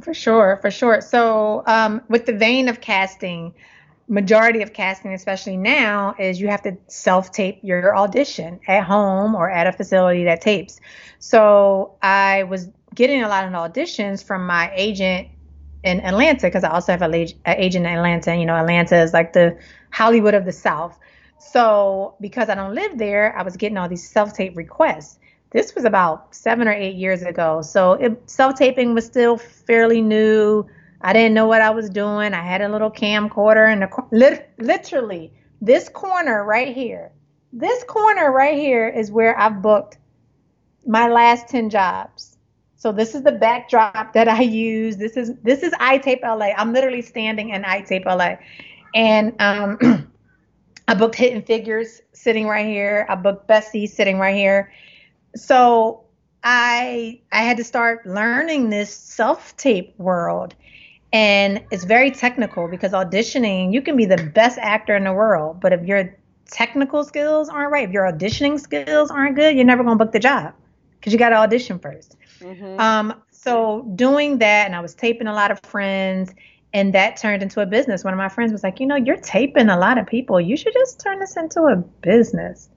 [0.00, 1.00] For sure, for sure.
[1.00, 3.52] So, um, with the vein of casting,
[4.08, 9.34] majority of casting, especially now, is you have to self tape your audition at home
[9.34, 10.80] or at a facility that tapes.
[11.18, 15.28] So, I was getting a lot of auditions from my agent
[15.84, 18.34] in Atlanta because I also have an agent in Atlanta.
[18.34, 19.56] You know, Atlanta is like the
[19.90, 20.98] Hollywood of the South.
[21.38, 25.18] So, because I don't live there, I was getting all these self tape requests.
[25.50, 27.62] This was about seven or eight years ago.
[27.62, 30.66] So, self taping was still fairly new.
[31.00, 32.34] I didn't know what I was doing.
[32.34, 37.12] I had a little camcorder and the, literally this corner right here.
[37.52, 39.98] This corner right here is where I've booked
[40.86, 42.36] my last 10 jobs.
[42.76, 44.96] So this is the backdrop that I use.
[44.96, 46.52] This is this is iTape LA.
[46.56, 48.36] I'm literally standing in iTape LA.
[48.94, 50.12] And um
[50.88, 53.04] I booked Hidden Figures sitting right here.
[53.08, 54.72] I booked Bessie sitting right here.
[55.34, 56.04] So
[56.44, 60.54] I I had to start learning this self-tape world.
[61.12, 65.60] And it's very technical because auditioning, you can be the best actor in the world,
[65.60, 66.14] but if your
[66.50, 70.12] technical skills aren't right, if your auditioning skills aren't good, you're never going to book
[70.12, 70.52] the job
[70.98, 72.80] because you got to audition 1st mm-hmm.
[72.80, 76.34] Um, so doing that, and I was taping a lot of friends,
[76.74, 78.04] and that turned into a business.
[78.04, 80.40] One of my friends was like, you know, you're taping a lot of people.
[80.40, 82.68] You should just turn this into a business.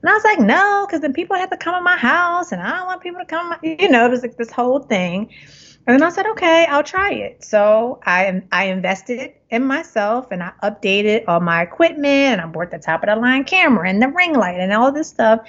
[0.00, 2.60] And I was like, no, because then people have to come in my house, and
[2.60, 3.50] I don't want people to come.
[3.50, 5.30] My, you know, it was like this whole thing.
[5.86, 7.44] And then I said, okay, I'll try it.
[7.44, 12.70] So I I invested in myself and I updated all my equipment and I bought
[12.70, 15.40] the top of the line camera and the ring light and all this stuff.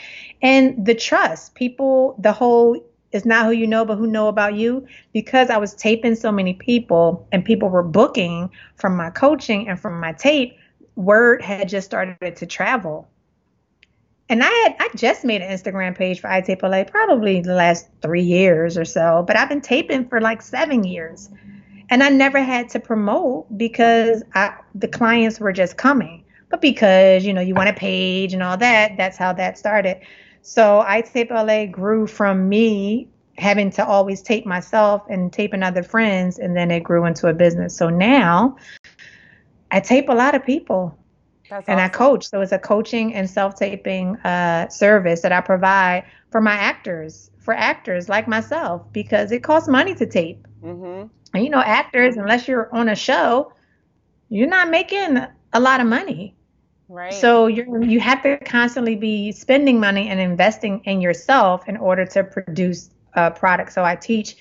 [0.42, 4.56] And the trust, people, the whole is not who you know, but who know about
[4.56, 4.88] you.
[5.14, 9.80] Because I was taping so many people and people were booking from my coaching and
[9.80, 10.58] from my tape,
[10.96, 13.08] word had just started to travel
[14.30, 17.88] and I had I just made an Instagram page for iTape LA probably the last
[18.02, 21.30] three years or so, but I've been taping for like seven years,
[21.90, 26.24] and I never had to promote because I, the clients were just coming.
[26.50, 30.00] But because you know you want a page and all that, that's how that started.
[30.42, 33.08] So iTape LA grew from me
[33.38, 37.34] having to always tape myself and taping other friends, and then it grew into a
[37.34, 37.76] business.
[37.76, 38.58] So now
[39.72, 40.98] I tape a lot of people
[41.50, 41.86] that's and awesome.
[41.86, 42.30] I coach.
[42.30, 47.30] So it's a coaching and self taping uh, service that I provide for my actors,
[47.40, 50.48] for actors like myself, because it costs money to tape.
[50.64, 51.08] Mm-hmm.
[51.34, 53.54] And you know, actors, unless you're on a show,
[54.30, 55.18] you're not making
[55.54, 56.36] a lot of money.
[56.90, 57.14] Right.
[57.14, 62.06] So you you have to constantly be spending money and investing in yourself in order
[62.08, 63.74] to produce a product.
[63.74, 64.36] So I teach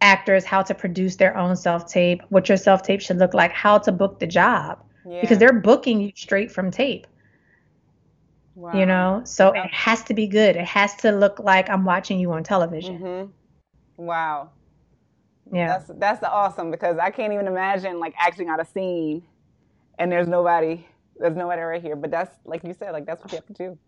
[0.00, 3.52] actors how to produce their own self tape, what your self tape should look like,
[3.52, 5.20] how to book the job yeah.
[5.20, 7.06] because they're booking you straight from tape.
[8.54, 8.72] Wow.
[8.72, 9.64] You know, so wow.
[9.64, 10.56] it has to be good.
[10.56, 12.98] It has to look like I'm watching you on television.
[12.98, 13.30] Mm-hmm.
[14.04, 14.50] Wow.
[15.52, 15.66] Yeah.
[15.66, 19.22] That's that's awesome because I can't even imagine like acting out a scene
[19.98, 20.86] and there's nobody
[21.18, 21.96] there's nobody right here.
[21.96, 23.78] But that's like you said, like that's what you have to do.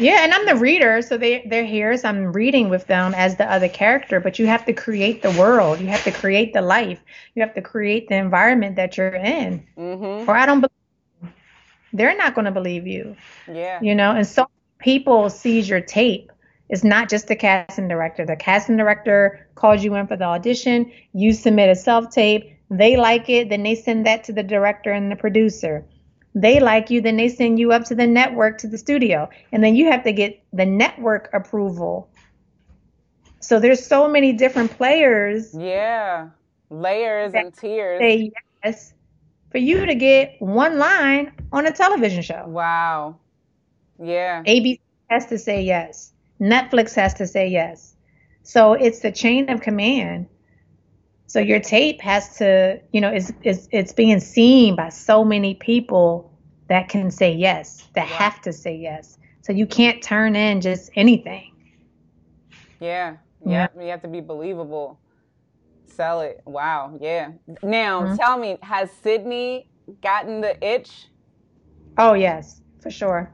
[0.00, 3.36] Yeah, and I'm the reader, so they they're here, so I'm reading with them as
[3.36, 4.18] the other character.
[4.18, 7.00] But you have to create the world, you have to create the life,
[7.34, 9.66] you have to create the environment that you're in.
[9.76, 10.28] Mm-hmm.
[10.28, 11.34] Or I don't believe
[11.92, 13.14] they're not going to believe you.
[13.46, 16.32] Yeah, you know, and so people sees your tape.
[16.70, 18.24] It's not just the casting director.
[18.24, 20.90] The casting director calls you in for the audition.
[21.12, 22.56] You submit a self tape.
[22.70, 25.84] They like it, then they send that to the director and the producer
[26.34, 29.28] they like you, then they send you up to the network to the studio.
[29.52, 32.08] And then you have to get the network approval.
[33.40, 35.54] So there's so many different players.
[35.54, 36.28] Yeah.
[36.68, 38.00] Layers and tiers.
[38.00, 38.94] Say yes
[39.50, 42.44] for you to get one line on a television show.
[42.46, 43.16] Wow.
[43.98, 44.42] Yeah.
[44.44, 46.12] ABC has to say yes.
[46.40, 47.94] Netflix has to say yes.
[48.42, 50.28] So it's the chain of command.
[51.30, 55.54] So your tape has to, you know, is is it's being seen by so many
[55.54, 58.16] people that can say yes, that wow.
[58.16, 59.16] have to say yes.
[59.42, 61.52] So you can't turn in just anything.
[62.80, 63.18] Yeah.
[63.46, 63.68] Yeah.
[63.78, 64.98] You have to be believable.
[65.86, 66.42] Sell it.
[66.46, 66.98] Wow.
[67.00, 67.30] Yeah.
[67.62, 68.16] Now mm-hmm.
[68.16, 69.68] tell me, has Sydney
[70.02, 71.06] gotten the itch?
[71.96, 73.30] Oh yes, for sure.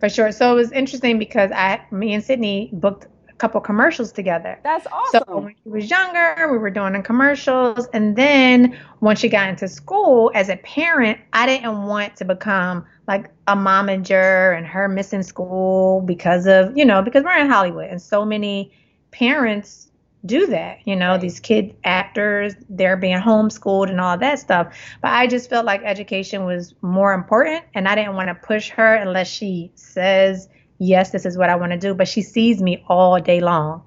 [0.00, 0.32] For sure.
[0.32, 3.06] So it was interesting because I me and Sydney booked
[3.38, 4.58] couple commercials together.
[4.62, 5.22] That's awesome.
[5.26, 7.86] So when she was younger, we were doing the commercials.
[7.92, 12.84] And then once she got into school, as a parent, I didn't want to become
[13.06, 17.90] like a momager and her missing school because of, you know, because we're in Hollywood
[17.90, 18.72] and so many
[19.10, 19.88] parents
[20.24, 20.78] do that.
[20.84, 24.74] You know, these kid actors, they're being homeschooled and all that stuff.
[25.02, 28.70] But I just felt like education was more important and I didn't want to push
[28.70, 31.94] her unless she says, yes, this is what I want to do.
[31.94, 33.82] But she sees me all day long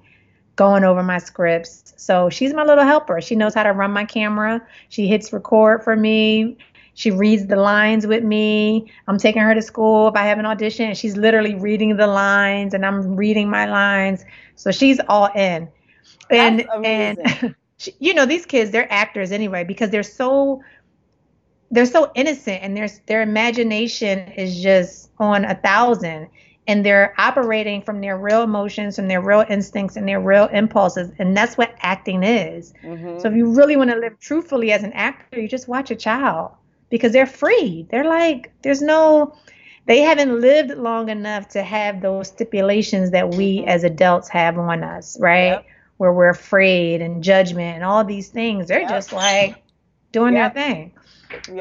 [0.56, 1.94] going over my scripts.
[1.96, 3.20] So she's my little helper.
[3.20, 4.60] She knows how to run my camera.
[4.88, 6.58] She hits record for me.
[6.94, 8.90] She reads the lines with me.
[9.08, 12.06] I'm taking her to school if I have an audition, and she's literally reading the
[12.06, 14.24] lines, and I'm reading my lines.
[14.56, 15.68] So she's all in.
[16.28, 20.62] And and she, you know these kids, they're actors anyway because they're so
[21.70, 26.28] they're so innocent and their their imagination is just on a thousand
[26.70, 31.10] and they're operating from their real emotions and their real instincts and their real impulses
[31.18, 33.18] and that's what acting is mm-hmm.
[33.18, 35.96] so if you really want to live truthfully as an actor you just watch a
[35.96, 36.52] child
[36.88, 39.36] because they're free they're like there's no
[39.86, 43.68] they haven't lived long enough to have those stipulations that we mm-hmm.
[43.68, 45.66] as adults have on us right yep.
[45.96, 48.90] where we're afraid and judgment and all these things they're yep.
[48.90, 49.60] just like
[50.12, 50.54] doing yep.
[50.54, 50.92] their thing.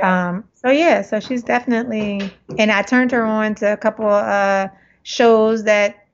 [0.01, 4.68] Um, so yeah, so she's definitely, and I turned her on to a couple uh,
[5.10, 6.05] shows that,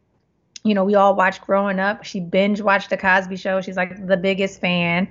[0.64, 2.06] you know, we all watched growing up.
[2.06, 3.60] She binge watched the Cosby Show.
[3.60, 5.10] She's like the biggest fan,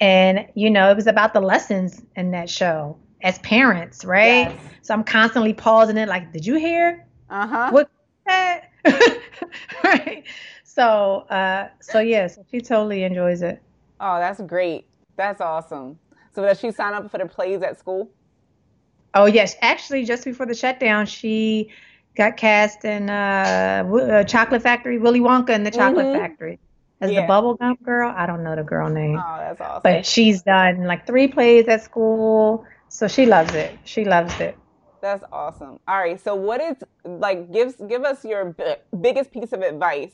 [0.00, 4.50] and you know, it was about the lessons in that show as parents, right?
[4.50, 4.60] Yes.
[4.80, 7.06] So I'm constantly pausing it, like, did you hear?
[7.28, 7.70] Uh huh.
[7.72, 7.90] What?
[9.84, 10.24] right.
[10.64, 13.62] So, uh, so yeah, so she totally enjoys it.
[14.00, 14.86] Oh, that's great.
[15.16, 15.98] That's awesome.
[16.34, 18.10] So does she sign up for the plays at school?
[19.14, 21.70] Oh yes, actually, just before the shutdown, she
[22.16, 26.18] got cast in uh, uh Chocolate Factory, Willy Wonka in the Chocolate mm-hmm.
[26.18, 26.58] Factory
[27.00, 27.26] as yeah.
[27.26, 28.12] the bubblegum girl.
[28.16, 29.16] I don't know the girl name.
[29.16, 29.80] Oh, that's awesome.
[29.82, 33.78] But she's done like three plays at school, so she loves it.
[33.84, 34.56] She loves it.
[35.02, 35.78] That's awesome.
[35.86, 40.12] All right, so what is like gives give us your b- biggest piece of advice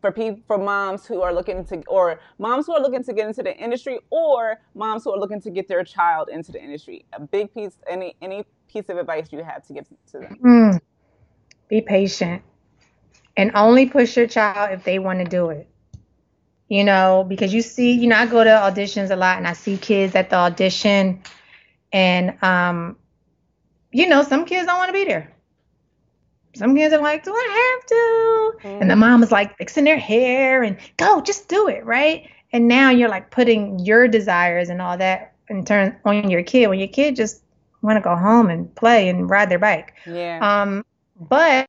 [0.00, 3.26] for people for moms who are looking to or moms who are looking to get
[3.26, 7.04] into the industry or moms who are looking to get their child into the industry
[7.14, 10.80] a big piece any any piece of advice you have to give to them mm.
[11.68, 12.42] Be patient
[13.36, 15.68] and only push your child if they want to do it
[16.68, 19.52] you know because you see you know i go to auditions a lot and i
[19.52, 21.22] see kids at the audition
[21.92, 22.96] and um
[23.90, 25.34] you know some kids don't want to be there
[26.58, 27.94] some kids are like, do I have to?
[27.94, 28.82] Mm-hmm.
[28.82, 29.00] And the mm-hmm.
[29.00, 32.28] mom is like fixing their hair and go, just do it, right?
[32.52, 36.66] And now you're like putting your desires and all that in turn on your kid
[36.66, 37.42] when your kid just
[37.80, 39.94] want to go home and play and ride their bike.
[40.04, 40.40] Yeah.
[40.42, 40.84] Um,
[41.18, 41.68] but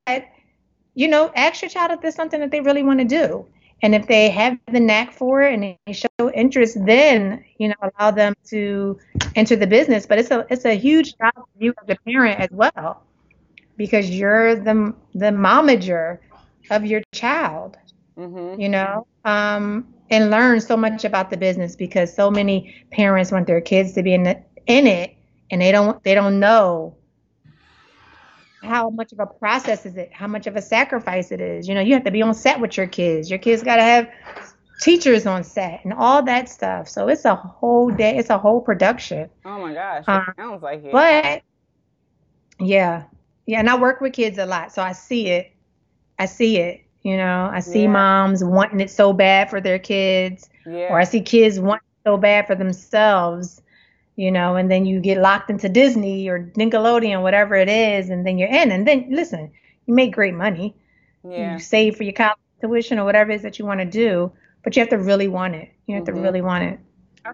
[0.96, 3.46] you know, ask your child if there's something that they really want to do.
[3.82, 7.76] And if they have the knack for it and they show interest, then you know
[7.82, 9.00] allow them to
[9.36, 10.06] enter the business.
[10.06, 13.04] But it's a it's a huge job for you as a parent as well
[13.78, 16.20] because you're the the momager
[16.70, 17.78] of your child.
[18.18, 18.60] Mm-hmm.
[18.60, 23.48] You know, um, and learn so much about the business because so many parents want
[23.48, 25.16] their kids to be in the, in it,
[25.50, 26.98] and they don't they don't know
[28.62, 31.68] how much of a process is it, how much of a sacrifice it is.
[31.68, 33.30] You know, you have to be on set with your kids.
[33.30, 34.10] Your kids got to have
[34.82, 36.88] teachers on set and all that stuff.
[36.88, 38.18] So it's a whole day.
[38.18, 39.30] It's a whole production.
[39.46, 40.92] Oh my gosh, um, sounds like it.
[40.92, 41.42] But
[42.60, 43.04] yeah,
[43.46, 45.52] yeah, and I work with kids a lot, so I see it.
[46.18, 46.82] I see it.
[47.04, 47.90] You know, I see yeah.
[47.90, 50.88] moms wanting it so bad for their kids, yeah.
[50.90, 53.62] or I see kids wanting so bad for themselves.
[54.20, 58.28] You know, and then you get locked into Disney or Nickelodeon, whatever it is, and
[58.28, 58.70] then you're in.
[58.70, 59.50] And then listen,
[59.86, 60.76] you make great money.
[61.24, 61.54] Yeah.
[61.54, 64.30] You save for your college tuition or whatever it is that you want to do,
[64.62, 65.70] but you have to really want it.
[65.88, 66.16] You have mm-hmm.
[66.18, 66.80] to really want it.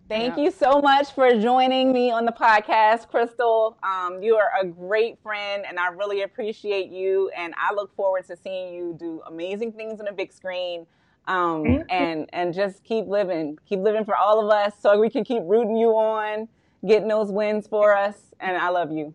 [0.07, 3.79] Thank you so much for joining me on the podcast, Crystal.
[3.81, 7.31] Um, you are a great friend, and I really appreciate you.
[7.35, 10.85] And I look forward to seeing you do amazing things on the big screen.
[11.27, 15.23] Um, and and just keep living, keep living for all of us, so we can
[15.23, 16.47] keep rooting you on,
[16.87, 18.17] getting those wins for us.
[18.39, 19.13] And I love you.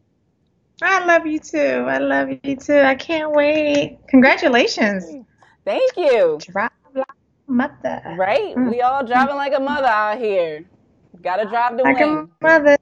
[0.82, 1.84] I love you too.
[1.86, 2.80] I love you too.
[2.80, 3.98] I can't wait.
[4.08, 5.04] Congratulations.
[5.64, 6.38] Thank you.
[6.40, 6.72] Drop
[7.46, 8.02] mother.
[8.18, 8.56] Right?
[8.56, 8.70] Mm.
[8.70, 10.64] We all driving like a mother out here.
[11.22, 12.28] Gotta drive to like win.
[12.42, 12.76] A mother.